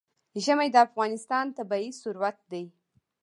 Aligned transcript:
ژمی 0.43 0.69
د 0.73 0.77
افغانستان 0.87 1.45
طبعي 1.57 1.89
ثروت 2.01 2.37
دی. 2.51 2.63